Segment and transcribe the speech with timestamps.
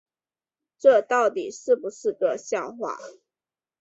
[0.79, 2.97] 这到底是不是个笑话